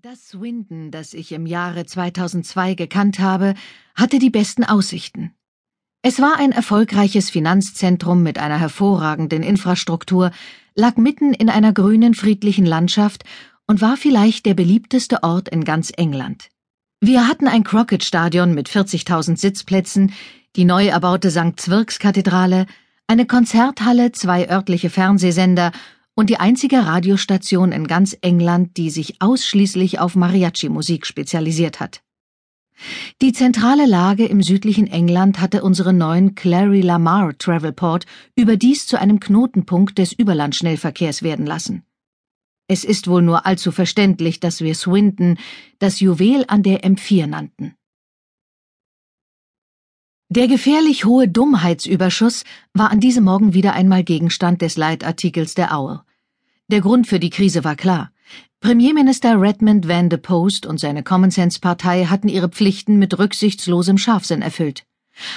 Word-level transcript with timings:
Das 0.00 0.28
Swindon, 0.28 0.92
das 0.92 1.12
ich 1.12 1.32
im 1.32 1.44
Jahre 1.44 1.84
2002 1.84 2.74
gekannt 2.74 3.18
habe, 3.18 3.54
hatte 3.96 4.20
die 4.20 4.30
besten 4.30 4.62
Aussichten. 4.62 5.32
Es 6.02 6.20
war 6.20 6.36
ein 6.38 6.52
erfolgreiches 6.52 7.30
Finanzzentrum 7.30 8.22
mit 8.22 8.38
einer 8.38 8.60
hervorragenden 8.60 9.42
Infrastruktur, 9.42 10.30
lag 10.76 10.98
mitten 10.98 11.34
in 11.34 11.50
einer 11.50 11.72
grünen, 11.72 12.14
friedlichen 12.14 12.64
Landschaft 12.64 13.24
und 13.66 13.80
war 13.80 13.96
vielleicht 13.96 14.46
der 14.46 14.54
beliebteste 14.54 15.24
Ort 15.24 15.48
in 15.48 15.64
ganz 15.64 15.90
England. 15.96 16.48
Wir 17.00 17.26
hatten 17.26 17.48
ein 17.48 17.64
Crockett-Stadion 17.64 18.54
mit 18.54 18.68
40.000 18.68 19.36
Sitzplätzen, 19.36 20.12
die 20.54 20.64
neu 20.64 20.86
erbaute 20.86 21.32
St. 21.32 21.54
Zwirks-Kathedrale, 21.56 22.66
eine 23.08 23.26
Konzerthalle, 23.26 24.12
zwei 24.12 24.48
örtliche 24.48 24.90
Fernsehsender 24.90 25.72
und 26.18 26.30
die 26.30 26.40
einzige 26.40 26.84
Radiostation 26.84 27.70
in 27.70 27.86
ganz 27.86 28.18
England, 28.22 28.76
die 28.76 28.90
sich 28.90 29.22
ausschließlich 29.22 30.00
auf 30.00 30.16
Mariachi-Musik 30.16 31.06
spezialisiert 31.06 31.78
hat. 31.78 32.02
Die 33.22 33.32
zentrale 33.32 33.86
Lage 33.86 34.26
im 34.26 34.42
südlichen 34.42 34.88
England 34.88 35.40
hatte 35.40 35.62
unseren 35.62 35.96
neuen 35.96 36.34
Clary 36.34 36.80
Lamar 36.80 37.38
Travelport 37.38 38.04
überdies 38.34 38.88
zu 38.88 38.98
einem 38.98 39.20
Knotenpunkt 39.20 39.96
des 39.96 40.12
Überlandschnellverkehrs 40.12 41.22
werden 41.22 41.46
lassen. 41.46 41.84
Es 42.66 42.82
ist 42.82 43.06
wohl 43.06 43.22
nur 43.22 43.46
allzu 43.46 43.70
verständlich, 43.70 44.40
dass 44.40 44.60
wir 44.60 44.74
Swindon 44.74 45.38
das 45.78 46.00
Juwel 46.00 46.44
an 46.48 46.64
der 46.64 46.82
M4 46.82 47.28
nannten. 47.28 47.74
Der 50.30 50.48
gefährlich 50.48 51.04
hohe 51.04 51.28
Dummheitsüberschuss 51.28 52.42
war 52.74 52.90
an 52.90 52.98
diesem 52.98 53.22
Morgen 53.22 53.54
wieder 53.54 53.74
einmal 53.74 54.02
Gegenstand 54.02 54.62
des 54.62 54.76
Leitartikels 54.76 55.54
der 55.54 55.70
Owl. 55.72 56.00
Der 56.70 56.82
Grund 56.82 57.06
für 57.06 57.18
die 57.18 57.30
Krise 57.30 57.64
war 57.64 57.76
klar. 57.76 58.12
Premierminister 58.60 59.40
Redmond 59.40 59.88
Van 59.88 60.10
de 60.10 60.18
Post 60.18 60.66
und 60.66 60.78
seine 60.78 61.02
Common 61.02 61.30
Sense 61.30 61.60
Partei 61.60 62.04
hatten 62.04 62.28
ihre 62.28 62.50
Pflichten 62.50 62.98
mit 62.98 63.18
rücksichtslosem 63.18 63.96
Scharfsinn 63.96 64.42
erfüllt. 64.42 64.84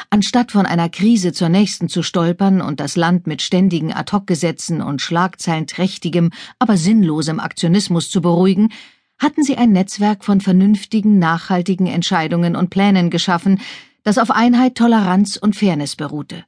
Anstatt 0.09 0.51
von 0.51 0.65
einer 0.65 0.89
Krise 0.89 1.31
zur 1.31 1.47
nächsten 1.47 1.87
zu 1.87 2.03
stolpern 2.03 2.59
und 2.59 2.81
das 2.81 2.97
Land 2.97 3.27
mit 3.27 3.41
ständigen 3.41 3.93
Ad-hoc-Gesetzen 3.93 4.81
und 4.81 5.01
schlagzeilenträchtigem, 5.01 6.31
aber 6.59 6.75
sinnlosem 6.75 7.39
Aktionismus 7.39 8.09
zu 8.09 8.21
beruhigen, 8.21 8.73
hatten 9.17 9.43
sie 9.43 9.55
ein 9.55 9.71
Netzwerk 9.71 10.25
von 10.25 10.41
vernünftigen, 10.41 11.17
nachhaltigen 11.17 11.87
Entscheidungen 11.87 12.57
und 12.57 12.71
Plänen 12.71 13.09
geschaffen, 13.09 13.61
das 14.03 14.17
auf 14.17 14.31
Einheit, 14.31 14.75
Toleranz 14.75 15.37
und 15.37 15.55
Fairness 15.55 15.95
beruhte. 15.95 16.43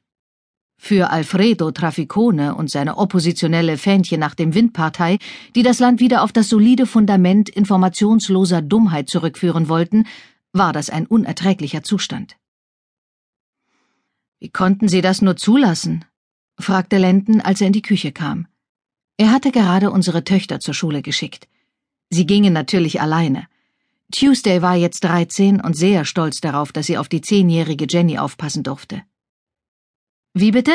Für 0.76 1.10
Alfredo 1.10 1.70
Traficone 1.70 2.54
und 2.54 2.70
seine 2.70 2.98
oppositionelle 2.98 3.78
Fähnchen 3.78 4.20
nach 4.20 4.34
dem 4.34 4.54
Windpartei, 4.54 5.18
die 5.54 5.62
das 5.62 5.78
Land 5.78 6.00
wieder 6.00 6.22
auf 6.22 6.32
das 6.32 6.48
solide 6.48 6.86
Fundament 6.86 7.48
informationsloser 7.48 8.60
Dummheit 8.60 9.08
zurückführen 9.08 9.68
wollten, 9.68 10.06
war 10.52 10.72
das 10.72 10.90
ein 10.90 11.06
unerträglicher 11.06 11.82
Zustand. 11.82 12.36
Wie 14.40 14.50
konnten 14.50 14.88
Sie 14.88 15.00
das 15.00 15.22
nur 15.22 15.36
zulassen? 15.36 16.04
fragte 16.58 16.98
Lenden, 16.98 17.40
als 17.40 17.60
er 17.60 17.68
in 17.68 17.72
die 17.72 17.82
Küche 17.82 18.12
kam. 18.12 18.46
Er 19.16 19.32
hatte 19.32 19.52
gerade 19.52 19.90
unsere 19.90 20.24
Töchter 20.24 20.60
zur 20.60 20.74
Schule 20.74 21.02
geschickt. 21.02 21.48
Sie 22.10 22.26
gingen 22.26 22.52
natürlich 22.52 23.00
alleine. 23.00 23.46
Tuesday 24.12 24.60
war 24.60 24.76
jetzt 24.76 25.02
dreizehn 25.02 25.60
und 25.60 25.76
sehr 25.76 26.04
stolz 26.04 26.40
darauf, 26.40 26.72
dass 26.72 26.86
sie 26.86 26.98
auf 26.98 27.08
die 27.08 27.20
zehnjährige 27.20 27.86
Jenny 27.88 28.18
aufpassen 28.18 28.62
durfte. 28.62 29.02
Wie 30.34 30.50
bitte? 30.50 30.72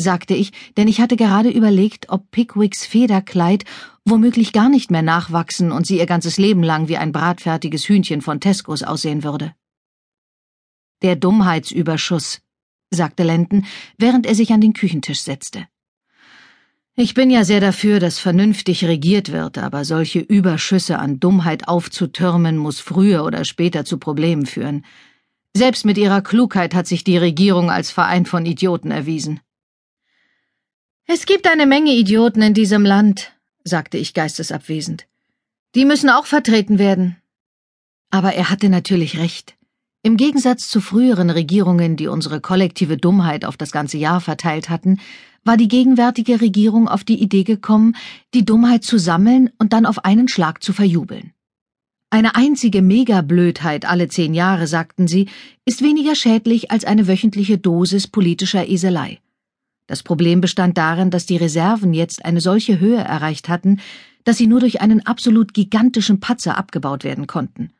sagte 0.00 0.34
ich, 0.34 0.52
denn 0.76 0.88
ich 0.88 1.00
hatte 1.00 1.16
gerade 1.16 1.50
überlegt, 1.50 2.08
ob 2.08 2.30
Pickwicks 2.30 2.86
Federkleid 2.86 3.64
womöglich 4.04 4.52
gar 4.52 4.68
nicht 4.68 4.90
mehr 4.90 5.02
nachwachsen 5.02 5.72
und 5.72 5.86
sie 5.86 5.98
ihr 5.98 6.06
ganzes 6.06 6.38
Leben 6.38 6.62
lang 6.62 6.88
wie 6.88 6.96
ein 6.96 7.12
bratfertiges 7.12 7.88
Hühnchen 7.88 8.22
von 8.22 8.40
Tescos 8.40 8.82
aussehen 8.82 9.24
würde. 9.24 9.54
Der 11.02 11.16
Dummheitsüberschuss, 11.16 12.40
sagte 12.90 13.24
Lenden, 13.24 13.66
während 13.98 14.24
er 14.24 14.34
sich 14.34 14.52
an 14.52 14.60
den 14.60 14.72
Küchentisch 14.72 15.20
setzte. 15.20 15.66
Ich 16.94 17.14
bin 17.14 17.30
ja 17.30 17.44
sehr 17.44 17.60
dafür, 17.60 18.00
dass 18.00 18.18
vernünftig 18.18 18.84
regiert 18.84 19.30
wird, 19.30 19.58
aber 19.58 19.84
solche 19.84 20.20
Überschüsse 20.20 20.98
an 20.98 21.20
Dummheit 21.20 21.68
aufzutürmen, 21.68 22.56
muss 22.56 22.80
früher 22.80 23.24
oder 23.24 23.44
später 23.44 23.84
zu 23.84 23.98
Problemen 23.98 24.46
führen. 24.46 24.84
Selbst 25.56 25.84
mit 25.84 25.98
ihrer 25.98 26.22
Klugheit 26.22 26.74
hat 26.74 26.86
sich 26.86 27.04
die 27.04 27.16
Regierung 27.16 27.70
als 27.70 27.90
Verein 27.90 28.26
von 28.26 28.46
Idioten 28.46 28.90
erwiesen. 28.90 29.40
Es 31.06 31.26
gibt 31.26 31.46
eine 31.46 31.66
Menge 31.66 31.92
Idioten 31.92 32.42
in 32.42 32.54
diesem 32.54 32.84
Land, 32.84 33.32
sagte 33.64 33.96
ich 33.98 34.14
geistesabwesend. 34.14 35.06
Die 35.74 35.84
müssen 35.84 36.10
auch 36.10 36.26
vertreten 36.26 36.78
werden. 36.78 37.16
Aber 38.10 38.34
er 38.34 38.50
hatte 38.50 38.68
natürlich 38.68 39.18
recht. 39.18 39.56
Im 40.02 40.16
Gegensatz 40.16 40.68
zu 40.68 40.80
früheren 40.80 41.30
Regierungen, 41.30 41.96
die 41.96 42.06
unsere 42.06 42.40
kollektive 42.40 42.96
Dummheit 42.96 43.44
auf 43.44 43.56
das 43.56 43.72
ganze 43.72 43.98
Jahr 43.98 44.20
verteilt 44.20 44.70
hatten, 44.70 45.00
war 45.44 45.56
die 45.56 45.68
gegenwärtige 45.68 46.40
Regierung 46.40 46.88
auf 46.88 47.04
die 47.04 47.20
Idee 47.20 47.44
gekommen, 47.44 47.96
die 48.34 48.44
Dummheit 48.44 48.84
zu 48.84 48.98
sammeln 48.98 49.50
und 49.58 49.72
dann 49.72 49.86
auf 49.86 50.04
einen 50.04 50.28
Schlag 50.28 50.62
zu 50.62 50.72
verjubeln. 50.72 51.32
Eine 52.10 52.36
einzige 52.36 52.80
Megablödheit 52.80 53.84
alle 53.84 54.08
zehn 54.08 54.32
Jahre, 54.32 54.66
sagten 54.66 55.06
sie, 55.08 55.28
ist 55.66 55.82
weniger 55.82 56.14
schädlich 56.14 56.70
als 56.70 56.84
eine 56.84 57.06
wöchentliche 57.06 57.58
Dosis 57.58 58.06
politischer 58.06 58.66
Eselei. 58.66 59.20
Das 59.86 60.02
Problem 60.02 60.40
bestand 60.40 60.78
darin, 60.78 61.10
dass 61.10 61.26
die 61.26 61.36
Reserven 61.36 61.92
jetzt 61.92 62.24
eine 62.24 62.40
solche 62.40 62.80
Höhe 62.80 62.98
erreicht 62.98 63.48
hatten, 63.48 63.80
dass 64.24 64.38
sie 64.38 64.46
nur 64.46 64.60
durch 64.60 64.80
einen 64.80 65.04
absolut 65.04 65.52
gigantischen 65.52 66.20
Patzer 66.20 66.56
abgebaut 66.56 67.04
werden 67.04 67.26
konnten. 67.26 67.72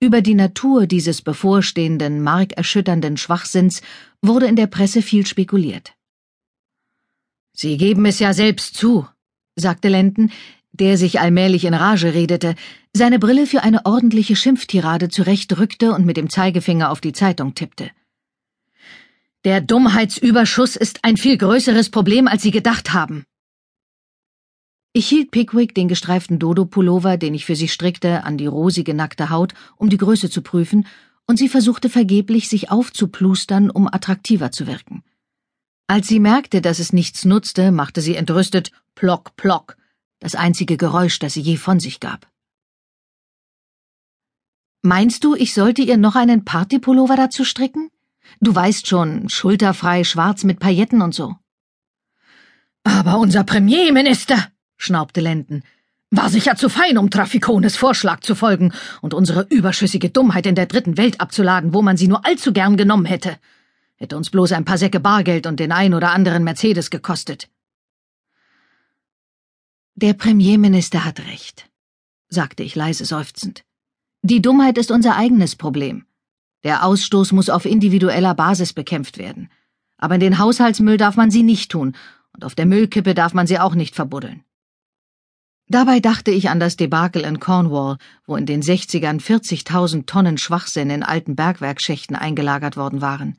Über 0.00 0.20
die 0.20 0.34
Natur 0.34 0.86
dieses 0.86 1.22
bevorstehenden, 1.22 2.22
markerschütternden 2.22 3.16
Schwachsinns 3.16 3.82
wurde 4.20 4.46
in 4.46 4.56
der 4.56 4.66
Presse 4.66 5.00
viel 5.00 5.26
spekuliert. 5.26 5.94
Sie 7.54 7.76
geben 7.76 8.04
es 8.06 8.18
ja 8.18 8.32
selbst 8.32 8.74
zu, 8.74 9.06
sagte 9.56 9.88
Lenden, 9.88 10.32
der 10.72 10.96
sich 10.96 11.20
allmählich 11.20 11.64
in 11.64 11.74
Rage 11.74 12.14
redete, 12.14 12.54
seine 12.94 13.18
Brille 13.18 13.46
für 13.46 13.62
eine 13.62 13.84
ordentliche 13.84 14.36
Schimpftirade 14.36 15.08
zurechtrückte 15.08 15.92
und 15.92 16.06
mit 16.06 16.16
dem 16.16 16.30
Zeigefinger 16.30 16.90
auf 16.90 17.00
die 17.00 17.12
Zeitung 17.12 17.54
tippte. 17.54 17.90
Der 19.44 19.60
Dummheitsüberschuss 19.60 20.76
ist 20.76 21.00
ein 21.02 21.16
viel 21.16 21.36
größeres 21.36 21.90
Problem, 21.90 22.28
als 22.28 22.42
Sie 22.42 22.52
gedacht 22.52 22.92
haben. 22.92 23.24
Ich 24.94 25.08
hielt 25.08 25.30
Pickwick 25.30 25.74
den 25.74 25.88
gestreiften 25.88 26.38
Dodo-Pullover, 26.38 27.16
den 27.16 27.34
ich 27.34 27.46
für 27.46 27.56
sie 27.56 27.68
strickte, 27.68 28.24
an 28.24 28.36
die 28.36 28.46
rosige 28.46 28.92
nackte 28.92 29.30
Haut, 29.30 29.54
um 29.76 29.88
die 29.88 29.96
Größe 29.96 30.28
zu 30.28 30.42
prüfen, 30.42 30.86
und 31.26 31.38
sie 31.38 31.48
versuchte 31.48 31.88
vergeblich, 31.88 32.48
sich 32.48 32.70
aufzuplustern, 32.70 33.70
um 33.70 33.88
attraktiver 33.88 34.52
zu 34.52 34.66
wirken. 34.66 35.02
Als 35.86 36.08
sie 36.08 36.20
merkte, 36.20 36.60
dass 36.60 36.78
es 36.78 36.92
nichts 36.92 37.24
nutzte, 37.24 37.72
machte 37.72 38.02
sie 38.02 38.16
entrüstet 38.16 38.70
Plock, 38.94 39.34
Plock 39.36 39.76
das 40.22 40.36
einzige 40.36 40.76
Geräusch, 40.76 41.18
das 41.18 41.34
sie 41.34 41.40
je 41.40 41.56
von 41.56 41.80
sich 41.80 41.98
gab. 41.98 42.28
Meinst 44.82 45.24
du, 45.24 45.34
ich 45.34 45.52
sollte 45.52 45.82
ihr 45.82 45.96
noch 45.96 46.14
einen 46.14 46.44
Partypullover 46.44 47.16
dazu 47.16 47.44
stricken? 47.44 47.90
Du 48.40 48.54
weißt 48.54 48.86
schon, 48.86 49.28
schulterfrei, 49.28 50.04
schwarz 50.04 50.44
mit 50.44 50.60
Pailletten 50.60 51.02
und 51.02 51.12
so. 51.12 51.34
Aber 52.84 53.18
unser 53.18 53.42
Premierminister, 53.42 54.48
schnaubte 54.76 55.20
Lenden, 55.20 55.64
war 56.10 56.30
sicher 56.30 56.54
zu 56.54 56.68
fein, 56.68 56.98
um 56.98 57.10
Traficones 57.10 57.76
Vorschlag 57.76 58.20
zu 58.20 58.36
folgen 58.36 58.72
und 59.00 59.14
unsere 59.14 59.46
überschüssige 59.50 60.10
Dummheit 60.10 60.46
in 60.46 60.54
der 60.54 60.66
dritten 60.66 60.96
Welt 60.98 61.20
abzuladen, 61.20 61.74
wo 61.74 61.82
man 61.82 61.96
sie 61.96 62.06
nur 62.06 62.24
allzu 62.24 62.52
gern 62.52 62.76
genommen 62.76 63.06
hätte. 63.06 63.38
Hätte 63.96 64.16
uns 64.16 64.30
bloß 64.30 64.52
ein 64.52 64.64
paar 64.64 64.78
Säcke 64.78 65.00
Bargeld 65.00 65.46
und 65.46 65.58
den 65.58 65.72
ein 65.72 65.94
oder 65.94 66.12
anderen 66.12 66.44
Mercedes 66.44 66.90
gekostet. 66.90 67.48
Der 69.94 70.14
Premierminister 70.14 71.04
hat 71.04 71.20
recht, 71.20 71.68
sagte 72.28 72.62
ich 72.62 72.74
leise 72.74 73.04
seufzend. 73.04 73.62
Die 74.22 74.40
Dummheit 74.40 74.78
ist 74.78 74.90
unser 74.90 75.16
eigenes 75.16 75.54
Problem. 75.54 76.06
Der 76.64 76.86
Ausstoß 76.86 77.32
muss 77.32 77.50
auf 77.50 77.66
individueller 77.66 78.34
Basis 78.34 78.72
bekämpft 78.72 79.18
werden. 79.18 79.50
Aber 79.98 80.14
in 80.14 80.20
den 80.20 80.38
Haushaltsmüll 80.38 80.96
darf 80.96 81.16
man 81.16 81.30
sie 81.30 81.42
nicht 81.42 81.70
tun, 81.70 81.94
und 82.32 82.42
auf 82.42 82.54
der 82.54 82.64
Müllkippe 82.64 83.14
darf 83.14 83.34
man 83.34 83.46
sie 83.46 83.58
auch 83.58 83.74
nicht 83.74 83.94
verbuddeln. 83.94 84.44
Dabei 85.68 86.00
dachte 86.00 86.30
ich 86.30 86.48
an 86.48 86.58
das 86.58 86.76
Debakel 86.76 87.22
in 87.22 87.38
Cornwall, 87.38 87.98
wo 88.26 88.36
in 88.36 88.46
den 88.46 88.62
60ern 88.62 89.20
40.000 89.20 90.06
Tonnen 90.06 90.38
Schwachsinn 90.38 90.88
in 90.88 91.02
alten 91.02 91.36
Bergwerkschächten 91.36 92.16
eingelagert 92.16 92.78
worden 92.78 93.02
waren. 93.02 93.36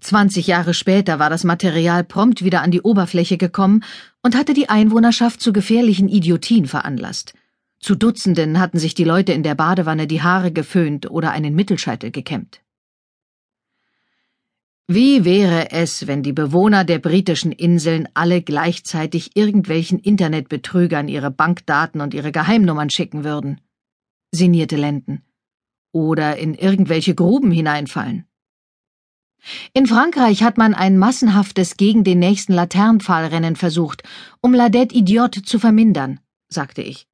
Zwanzig 0.00 0.46
Jahre 0.46 0.74
später 0.74 1.18
war 1.18 1.30
das 1.30 1.44
Material 1.44 2.04
prompt 2.04 2.44
wieder 2.44 2.62
an 2.62 2.70
die 2.70 2.82
Oberfläche 2.82 3.38
gekommen 3.38 3.84
und 4.22 4.36
hatte 4.36 4.54
die 4.54 4.68
Einwohnerschaft 4.68 5.40
zu 5.40 5.52
gefährlichen 5.52 6.08
Idiotien 6.08 6.66
veranlasst. 6.66 7.34
Zu 7.80 7.96
Dutzenden 7.96 8.60
hatten 8.60 8.78
sich 8.78 8.94
die 8.94 9.04
Leute 9.04 9.32
in 9.32 9.42
der 9.42 9.56
Badewanne 9.56 10.06
die 10.06 10.22
Haare 10.22 10.52
geföhnt 10.52 11.10
oder 11.10 11.32
einen 11.32 11.54
Mittelscheitel 11.54 12.10
gekämmt. 12.10 12.60
Wie 14.88 15.24
wäre 15.24 15.70
es, 15.70 16.06
wenn 16.06 16.22
die 16.22 16.32
Bewohner 16.32 16.84
der 16.84 16.98
britischen 16.98 17.50
Inseln 17.50 18.08
alle 18.14 18.42
gleichzeitig 18.42 19.36
irgendwelchen 19.36 19.98
Internetbetrügern 19.98 21.08
ihre 21.08 21.30
Bankdaten 21.30 22.00
und 22.00 22.14
ihre 22.14 22.30
Geheimnummern 22.30 22.90
schicken 22.90 23.24
würden? 23.24 23.60
sinnierte 24.32 24.76
Lenden. 24.76 25.22
Oder 25.92 26.36
in 26.36 26.54
irgendwelche 26.54 27.14
Gruben 27.14 27.50
hineinfallen. 27.50 28.26
In 29.72 29.86
Frankreich 29.86 30.42
hat 30.42 30.58
man 30.58 30.74
ein 30.74 30.98
massenhaftes 30.98 31.76
gegen 31.76 32.04
den 32.04 32.18
nächsten 32.18 32.52
Laternenpfahlrennen 32.52 33.56
versucht, 33.56 34.02
um 34.40 34.54
La 34.54 34.68
Dette 34.68 34.94
Idiote 34.94 35.42
zu 35.42 35.58
vermindern, 35.58 36.20
sagte 36.48 36.82
ich. 36.82 37.06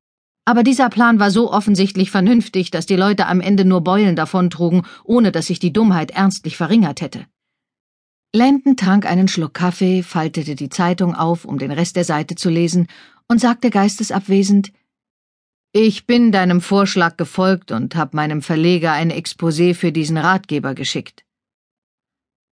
Aber 0.44 0.62
dieser 0.62 0.88
Plan 0.88 1.19
war 1.19 1.30
so 1.30 1.52
offensichtlich 1.52 2.10
vernünftig, 2.10 2.70
dass 2.70 2.86
die 2.86 2.96
Leute 2.96 3.26
am 3.26 3.40
Ende 3.40 3.64
nur 3.64 3.82
Beulen 3.82 4.16
davontrugen, 4.16 4.82
ohne 5.04 5.30
dass 5.30 5.46
sich 5.46 5.58
die 5.58 5.72
Dummheit 5.72 6.10
ernstlich 6.10 6.56
verringert 6.56 7.00
hätte. 7.02 7.26
Landon 8.34 8.76
trank 8.76 9.06
einen 9.06 9.28
Schluck 9.28 9.54
Kaffee, 9.54 10.02
faltete 10.02 10.54
die 10.54 10.69
Zeitung 10.69 11.14
auf, 11.14 11.44
um 11.44 11.58
den 11.58 11.70
Rest 11.70 11.96
der 11.96 12.04
Seite 12.04 12.34
zu 12.34 12.50
lesen, 12.50 12.86
und 13.26 13.40
sagte 13.40 13.70
geistesabwesend 13.70 14.72
Ich 15.72 16.06
bin 16.06 16.32
deinem 16.32 16.60
Vorschlag 16.60 17.16
gefolgt 17.16 17.70
und 17.70 17.94
hab 17.94 18.14
meinem 18.14 18.40
Verleger 18.40 18.92
ein 18.92 19.10
Exposé 19.10 19.75
für 19.75 19.92
diesen 19.92 20.16
Ratgeber 20.16 20.75
geschickt. 20.75 21.25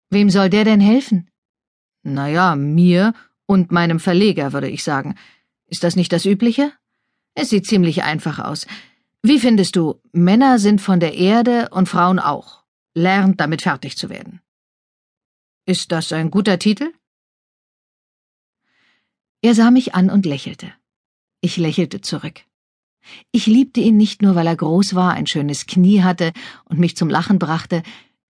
Wem 0.10 0.30
soll 0.30 0.50
der 0.50 0.64
denn 0.64 0.80
helfen? 0.80 1.30
Na 2.04 2.28
ja, 2.28 2.56
mir 2.56 3.14
und 3.46 3.72
meinem 3.72 4.00
Verleger, 4.00 4.54
würde 4.54 4.70
ich 4.70 4.84
sagen. 4.84 5.16
Ist 5.68 5.84
das 5.84 5.96
nicht 5.96 6.12
das 6.12 6.26
Übliche? 6.26 6.72
Es 7.34 7.50
sieht 7.50 7.66
ziemlich 7.66 8.04
einfach 8.04 8.40
aus. 8.40 8.68
Wie 9.24 9.40
findest 9.40 9.76
du, 9.76 10.00
Männer 10.12 10.60
sind 10.60 10.82
von 10.82 11.00
der 11.00 11.16
Erde 11.16 11.70
und 11.72 11.90
Frauen 11.90 12.20
auch. 12.20 12.64
Lernt 12.94 13.40
damit 13.42 13.64
fertig 13.64 13.98
zu 13.98 14.10
werden. 14.10 14.42
Ist 15.66 15.92
das 15.92 16.14
ein 16.14 16.30
guter 16.30 16.60
Titel? 16.60 16.94
Er 19.42 19.56
sah 19.56 19.72
mich 19.72 19.96
an 19.96 20.10
und 20.10 20.26
lächelte. 20.26 20.72
Ich 21.42 21.58
lächelte 21.58 22.02
zurück. 22.02 22.42
Ich 23.32 23.48
liebte 23.48 23.82
ihn 23.82 23.98
nicht 23.98 24.22
nur, 24.22 24.36
weil 24.36 24.48
er 24.48 24.56
groß 24.56 24.96
war, 24.96 25.14
ein 25.14 25.28
schönes 25.28 25.66
Knie 25.66 26.02
hatte 26.02 26.32
und 26.66 26.80
mich 26.80 26.96
zum 26.96 27.10
Lachen 27.10 27.40
brachte, 27.40 27.84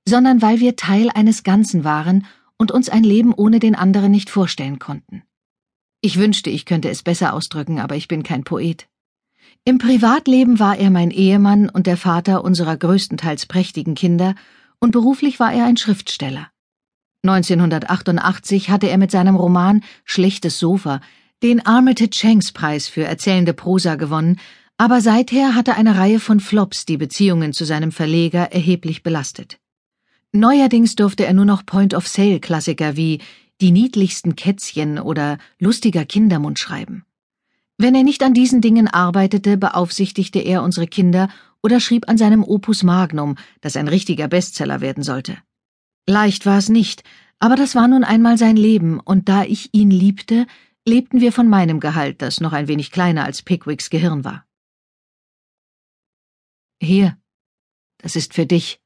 sondern 0.07 0.41
weil 0.41 0.59
wir 0.59 0.75
Teil 0.75 1.09
eines 1.09 1.43
Ganzen 1.43 1.83
waren 1.83 2.25
und 2.57 2.71
uns 2.71 2.89
ein 2.89 3.03
Leben 3.03 3.33
ohne 3.33 3.59
den 3.59 3.75
anderen 3.75 4.11
nicht 4.11 4.29
vorstellen 4.29 4.79
konnten. 4.79 5.23
Ich 6.01 6.17
wünschte, 6.17 6.49
ich 6.49 6.65
könnte 6.65 6.89
es 6.89 7.03
besser 7.03 7.33
ausdrücken, 7.33 7.79
aber 7.79 7.95
ich 7.95 8.07
bin 8.07 8.23
kein 8.23 8.43
Poet. 8.43 8.87
Im 9.63 9.79
Privatleben 9.79 10.59
war 10.59 10.77
er 10.77 10.91
mein 10.91 11.09
Ehemann 11.09 11.69
und 11.69 11.87
der 11.87 11.97
Vater 11.97 12.43
unserer 12.43 12.77
größtenteils 12.77 13.47
prächtigen 13.47 13.95
Kinder, 13.95 14.35
und 14.79 14.91
beruflich 14.91 15.39
war 15.39 15.51
er 15.51 15.65
ein 15.65 15.77
Schriftsteller. 15.77 16.49
1988 17.23 18.69
hatte 18.69 18.87
er 18.87 18.99
mit 18.99 19.09
seinem 19.09 19.35
Roman 19.35 19.83
Schlechtes 20.03 20.59
Sofa 20.59 21.01
den 21.41 21.65
Armitage 21.65 22.15
Shanks 22.15 22.51
Preis 22.51 22.87
für 22.87 23.03
erzählende 23.03 23.53
Prosa 23.53 23.95
gewonnen, 23.95 24.39
aber 24.77 25.01
seither 25.01 25.55
hatte 25.55 25.75
eine 25.75 25.97
Reihe 25.97 26.19
von 26.19 26.39
Flops 26.39 26.85
die 26.85 26.97
Beziehungen 26.97 27.53
zu 27.53 27.65
seinem 27.65 27.91
Verleger 27.91 28.51
erheblich 28.51 29.01
belastet. 29.01 29.57
Neuerdings 30.35 30.95
durfte 30.95 31.25
er 31.25 31.33
nur 31.33 31.45
noch 31.45 31.65
Point-of-Sale-Klassiker 31.65 32.97
wie 32.97 33.21
Die 33.61 33.71
niedlichsten 33.71 34.35
Kätzchen 34.35 34.99
oder 34.99 35.37
Lustiger 35.59 36.03
Kindermund 36.03 36.59
schreiben. 36.59 37.05
Wenn 37.77 37.95
er 37.95 38.03
nicht 38.03 38.21
an 38.21 38.33
diesen 38.33 38.59
Dingen 38.59 38.89
arbeitete, 38.89 39.55
beaufsichtigte 39.55 40.39
er 40.39 40.61
unsere 40.61 40.87
Kinder 40.87 41.29
oder 41.63 41.79
schrieb 41.79 42.09
an 42.09 42.17
seinem 42.17 42.43
Opus 42.43 42.83
Magnum, 42.83 43.35
das 43.61 43.77
ein 43.77 43.87
richtiger 43.87 44.27
Bestseller 44.27 44.81
werden 44.81 45.03
sollte. 45.03 45.37
Leicht 46.05 46.45
war 46.45 46.57
es 46.57 46.67
nicht, 46.67 47.03
aber 47.39 47.55
das 47.55 47.73
war 47.73 47.87
nun 47.87 48.03
einmal 48.03 48.37
sein 48.37 48.57
Leben, 48.57 48.99
und 48.99 49.29
da 49.29 49.45
ich 49.45 49.73
ihn 49.73 49.89
liebte, 49.89 50.47
lebten 50.85 51.21
wir 51.21 51.31
von 51.31 51.47
meinem 51.47 51.79
Gehalt, 51.79 52.21
das 52.21 52.41
noch 52.41 52.51
ein 52.51 52.67
wenig 52.67 52.91
kleiner 52.91 53.23
als 53.23 53.41
Pickwicks 53.41 53.89
Gehirn 53.89 54.25
war. 54.25 54.45
Hier, 56.81 57.17
das 57.99 58.17
ist 58.17 58.33
für 58.33 58.45
dich, 58.45 58.81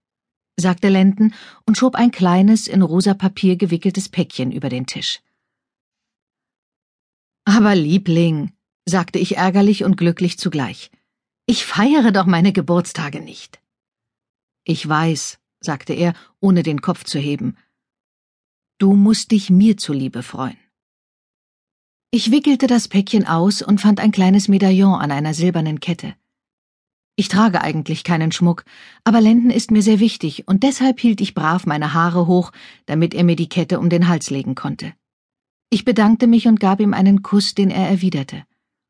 sagte 0.60 0.90
Lenden 0.90 1.34
und 1.66 1.78
schob 1.78 1.96
ein 1.96 2.12
kleines, 2.12 2.68
in 2.68 2.82
rosa 2.82 3.14
Papier 3.14 3.56
gewickeltes 3.56 4.10
Päckchen 4.10 4.52
über 4.52 4.70
den 4.70 4.86
Tisch. 4.86 5.22
Aber 7.46 7.76
Liebling, 7.76 8.52
sagte 8.86 9.20
ich 9.20 9.38
ärgerlich 9.38 9.84
und 9.84 9.98
glücklich 9.98 10.38
zugleich, 10.38 10.92
ich 11.46 11.66
feiere 11.66 12.12
doch 12.12 12.26
meine 12.26 12.54
Geburtstage 12.54 13.22
nicht. 13.22 13.60
Ich 14.64 14.88
weiß, 14.88 15.40
sagte 15.62 15.94
er, 15.94 16.14
ohne 16.40 16.64
den 16.64 16.82
Kopf 16.82 17.04
zu 17.04 17.18
heben. 17.18 17.58
Du 18.78 18.94
musst 18.94 19.32
dich 19.32 19.50
mir 19.50 19.78
zuliebe 19.78 20.22
freuen. 20.24 20.58
Ich 22.12 22.32
wickelte 22.32 22.68
das 22.68 22.88
Päckchen 22.88 23.26
aus 23.26 23.62
und 23.62 23.82
fand 23.82 24.00
ein 24.00 24.12
kleines 24.12 24.48
Medaillon 24.48 24.96
an 24.96 25.12
einer 25.12 25.34
silbernen 25.34 25.80
Kette. 25.80 26.16
Ich 27.20 27.28
trage 27.28 27.60
eigentlich 27.60 28.06
keinen 28.06 28.32
Schmuck, 28.32 28.64
aber 29.04 29.20
Lenden 29.20 29.50
ist 29.50 29.72
mir 29.72 29.82
sehr 29.82 30.00
wichtig, 30.00 30.48
und 30.48 30.64
deshalb 30.64 31.02
hielt 31.02 31.20
ich 31.20 31.34
brav 31.34 31.66
meine 31.66 31.94
Haare 31.94 32.28
hoch, 32.28 32.54
damit 32.86 33.14
er 33.14 33.26
mir 33.26 33.36
die 33.36 33.50
Kette 33.50 33.78
um 33.78 33.90
den 33.90 34.08
Hals 34.08 34.30
legen 34.30 34.56
konnte. 34.56 34.94
Ich 35.70 35.84
bedankte 35.84 36.28
mich 36.28 36.48
und 36.48 36.62
gab 36.62 36.80
ihm 36.80 36.94
einen 36.94 37.22
Kuss, 37.22 37.56
den 37.56 37.72
er 37.72 37.90
erwiderte. 37.90 38.46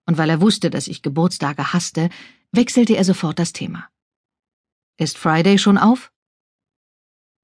Und 0.05 0.19
weil 0.19 0.29
er 0.29 0.41
wusste, 0.41 0.69
dass 0.69 0.87
ich 0.87 1.01
Geburtstage 1.01 1.73
hasste, 1.73 2.11
wechselte 2.51 2.95
er 2.95 3.03
sofort 3.03 3.39
das 3.39 3.51
Thema. 3.51 3.89
Ist 4.99 5.17
Friday 5.17 5.57
schon 5.57 5.79
auf? 5.79 6.11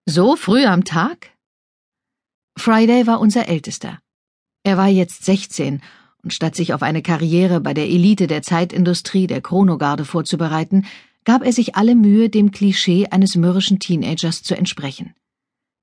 So 0.06 0.36
früh 0.36 0.66
am 0.66 0.84
Tag? 0.84 1.32
Friday 2.60 3.08
war 3.08 3.22
unser 3.22 3.50
Ältester. 3.50 4.04
Er 4.62 4.78
war 4.78 4.90
jetzt 4.90 5.26
sechzehn 5.26 5.82
und 6.26 6.34
statt 6.34 6.56
sich 6.56 6.74
auf 6.74 6.82
eine 6.82 7.04
Karriere 7.04 7.62
bei 7.62 7.76
der 7.76 7.86
Elite 7.86 8.26
der 8.26 8.42
Zeitindustrie 8.42 9.28
der 9.28 9.42
Chronogarde 9.42 10.06
vorzubereiten, 10.06 10.86
gab 11.24 11.46
er 11.46 11.54
sich 11.54 11.76
alle 11.76 11.96
Mühe, 11.96 12.30
dem 12.30 12.52
Klischee 12.52 13.08
eines 13.08 13.36
mürrischen 13.36 13.80
Teenagers 13.80 14.42
zu 14.42 14.58
entsprechen. 14.58 15.14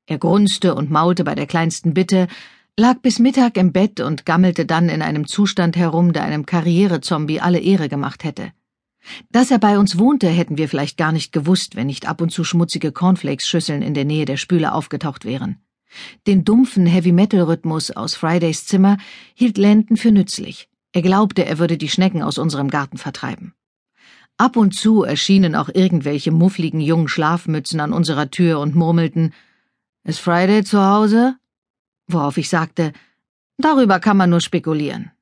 Er 0.07 0.19
grunzte 0.19 0.75
und 0.75 0.91
maulte 0.91 1.23
bei 1.23 1.37
der 1.37 1.47
kleinsten 1.47 1.95
Bitte, 1.95 2.27
lag 2.77 3.01
bis 3.03 3.21
Mittag 3.21 3.57
im 3.57 3.73
Bett 3.73 4.01
und 4.01 4.27
gammelte 4.27 4.67
dann 4.67 4.89
in 4.89 5.01
einem 5.01 5.29
Zustand 5.29 5.77
herum, 5.77 6.13
der 6.13 6.25
einem 6.25 6.45
Karrierezombie 6.45 7.41
alle 7.41 7.61
Ehre 7.61 7.89
gemacht 7.89 8.25
hätte. 8.25 8.51
Dass 9.31 9.53
er 9.53 9.59
bei 9.59 9.79
uns 9.79 9.97
wohnte, 9.97 10.29
hätten 10.29 10.59
wir 10.59 10.69
vielleicht 10.69 10.97
gar 10.97 11.13
nicht 11.13 11.33
gewusst, 11.33 11.77
wenn 11.77 11.87
nicht 11.87 12.09
ab 12.09 12.21
und 12.21 12.31
zu 12.31 12.43
schmutzige 12.43 12.91
Cornflakes-Schüsseln 12.91 13.83
in 13.83 13.95
der 13.95 14.05
Nähe 14.05 14.25
der 14.25 14.37
Spüle 14.37 14.73
aufgetaucht 14.73 15.25
wären. 15.25 15.59
Den 16.27 16.45
dumpfen 16.45 16.87
Heavy-Metal-Rhythmus 16.87 17.91
aus 17.91 18.15
Fridays 18.15 18.67
Zimmer 18.67 18.97
hielt 19.35 19.59
Landon 19.59 19.97
für 19.97 20.13
nützlich. 20.13 20.69
Er 20.93 21.03
glaubte, 21.03 21.45
er 21.45 21.59
würde 21.59 21.79
die 21.79 21.89
Schnecken 21.89 22.23
aus 22.23 22.39
unserem 22.39 22.69
Garten 22.69 22.99
vertreiben. 22.99 23.55
Ab 24.37 24.57
und 24.57 24.75
zu 24.75 25.03
erschienen 25.03 25.55
auch 25.55 25.69
irgendwelche 25.69 26.31
muffligen 26.31 26.81
jungen 26.81 27.09
Schlafmützen 27.09 27.81
an 27.81 27.93
unserer 27.93 28.31
Tür 28.31 28.61
und 28.61 28.75
murmelten, 28.75 29.35
Ist 30.05 30.19
Friday 30.19 30.65
zu 30.65 30.85
Hause? 30.85 31.37
Worauf 32.09 32.37
ich 32.37 32.49
sagte, 32.49 32.93
darüber 33.57 34.01
kann 34.01 34.17
man 34.17 34.31
nur 34.31 34.41
spekulieren. 34.41 35.13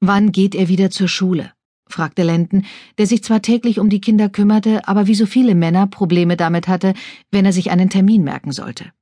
Wann 0.00 0.32
geht 0.32 0.54
er 0.54 0.68
wieder 0.68 0.90
zur 0.90 1.08
Schule? 1.08 1.52
Fragte 1.88 2.22
Lenden, 2.22 2.66
der 2.98 3.06
sich 3.06 3.22
zwar 3.22 3.42
täglich 3.42 3.78
um 3.78 3.88
die 3.88 4.00
Kinder 4.00 4.28
kümmerte, 4.28 4.86
aber 4.88 5.06
wie 5.06 5.14
so 5.14 5.26
viele 5.26 5.54
Männer 5.54 5.86
Probleme 5.86 6.36
damit 6.36 6.68
hatte, 6.68 6.94
wenn 7.30 7.44
er 7.44 7.52
sich 7.52 7.70
einen 7.70 7.90
Termin 7.90 8.24
merken 8.24 8.52
sollte. 8.52 8.92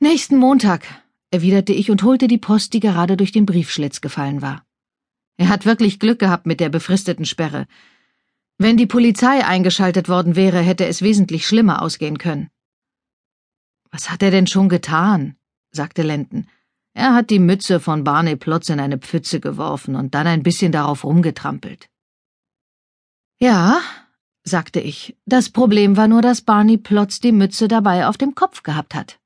Nächsten 0.00 0.36
Montag, 0.36 0.86
erwiderte 1.30 1.72
ich 1.72 1.90
und 1.90 2.02
holte 2.02 2.28
die 2.28 2.38
Post, 2.38 2.74
die 2.74 2.80
gerade 2.80 3.16
durch 3.16 3.32
den 3.32 3.46
Briefschlitz 3.46 4.00
gefallen 4.00 4.40
war. 4.40 4.64
Er 5.36 5.48
hat 5.48 5.66
wirklich 5.66 5.98
Glück 5.98 6.20
gehabt 6.20 6.46
mit 6.46 6.60
der 6.60 6.68
befristeten 6.68 7.24
Sperre. 7.24 7.66
Wenn 8.56 8.76
die 8.76 8.86
Polizei 8.86 9.44
eingeschaltet 9.44 10.08
worden 10.08 10.36
wäre, 10.36 10.60
hätte 10.60 10.86
es 10.86 11.02
wesentlich 11.02 11.46
schlimmer 11.46 11.82
ausgehen 11.82 12.18
können. 12.18 12.50
Was 13.90 14.10
hat 14.10 14.22
er 14.22 14.30
denn 14.30 14.46
schon 14.46 14.68
getan? 14.68 15.36
sagte 15.72 16.02
Lenden. 16.02 16.46
Er 16.94 17.12
hat 17.12 17.30
die 17.30 17.40
Mütze 17.40 17.80
von 17.80 18.04
Barney 18.04 18.36
Plotz 18.36 18.68
in 18.68 18.78
eine 18.78 18.98
Pfütze 18.98 19.40
geworfen 19.40 19.96
und 19.96 20.14
dann 20.14 20.28
ein 20.28 20.44
bisschen 20.44 20.70
darauf 20.70 21.04
rumgetrampelt. 21.04 21.88
Ja, 23.40 23.80
sagte 24.44 24.80
ich, 24.80 25.16
das 25.26 25.50
Problem 25.50 25.96
war 25.96 26.06
nur, 26.06 26.22
dass 26.22 26.42
Barney 26.42 26.78
Plotz 26.78 27.18
die 27.18 27.32
Mütze 27.32 27.66
dabei 27.66 28.06
auf 28.06 28.16
dem 28.16 28.36
Kopf 28.36 28.62
gehabt 28.62 28.94
hat. 28.94 29.18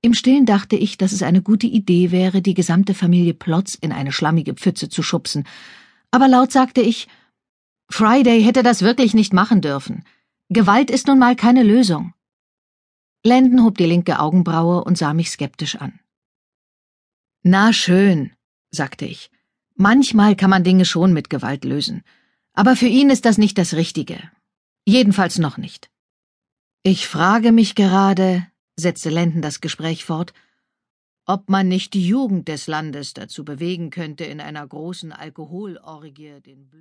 Im 0.00 0.14
Stillen 0.14 0.46
dachte 0.46 0.74
ich, 0.74 0.96
dass 0.96 1.12
es 1.12 1.22
eine 1.22 1.42
gute 1.42 1.66
Idee 1.66 2.10
wäre, 2.10 2.42
die 2.42 2.54
gesamte 2.54 2.94
Familie 2.94 3.34
Plotz 3.34 3.74
in 3.74 3.92
eine 3.92 4.10
schlammige 4.10 4.54
Pfütze 4.54 4.88
zu 4.88 5.02
schubsen, 5.02 5.44
aber 6.10 6.28
laut 6.28 6.50
sagte 6.50 6.80
ich, 6.80 7.08
Friday 7.90 8.42
hätte 8.42 8.62
das 8.62 8.82
wirklich 8.82 9.12
nicht 9.12 9.32
machen 9.32 9.60
dürfen. 9.60 10.04
Gewalt 10.48 10.90
ist 10.90 11.06
nun 11.06 11.18
mal 11.18 11.36
keine 11.36 11.62
Lösung. 11.62 12.14
Landon 13.24 13.64
hob 13.64 13.78
die 13.78 13.86
linke 13.86 14.18
Augenbraue 14.18 14.82
und 14.82 14.98
sah 14.98 15.14
mich 15.14 15.30
skeptisch 15.30 15.76
an. 15.76 16.00
Na 17.44 17.72
schön, 17.72 18.32
sagte 18.70 19.04
ich. 19.04 19.30
Manchmal 19.74 20.36
kann 20.36 20.50
man 20.50 20.62
Dinge 20.62 20.84
schon 20.84 21.12
mit 21.12 21.28
Gewalt 21.28 21.64
lösen. 21.64 22.04
Aber 22.52 22.76
für 22.76 22.86
ihn 22.86 23.10
ist 23.10 23.24
das 23.24 23.36
nicht 23.36 23.58
das 23.58 23.74
Richtige. 23.74 24.30
Jedenfalls 24.86 25.38
noch 25.38 25.56
nicht. 25.56 25.90
Ich 26.84 27.08
frage 27.08 27.50
mich 27.50 27.74
gerade, 27.74 28.46
setzte 28.76 29.10
Lenden 29.10 29.42
das 29.42 29.60
Gespräch 29.60 30.04
fort, 30.04 30.32
ob 31.24 31.48
man 31.48 31.66
nicht 31.66 31.94
die 31.94 32.06
Jugend 32.06 32.46
des 32.46 32.68
Landes 32.68 33.12
dazu 33.12 33.44
bewegen 33.44 33.90
könnte, 33.90 34.24
in 34.24 34.40
einer 34.40 34.66
großen 34.66 35.12
Alkoholorgie 35.12 36.40
den 36.40 36.70